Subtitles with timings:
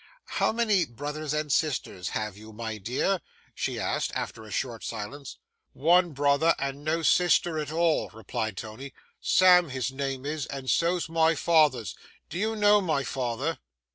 [0.25, 3.21] 'How many brothers and sisters have you, my dear?'
[3.53, 5.37] she asked, after a short silence.
[5.73, 8.93] 'One brother and no sister at all,' replied Tony.
[9.21, 11.93] 'Sam his name is, and so's my father's.
[12.31, 13.59] Do you know my father?